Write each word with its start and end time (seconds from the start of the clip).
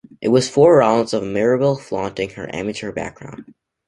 It 0.19 0.29
was 0.29 0.49
four 0.49 0.77
rounds 0.77 1.13
of 1.13 1.21
Maribel 1.21 1.79
flaunting 1.79 2.31
her 2.31 2.49
amateur 2.55 2.91
background. 2.91 3.53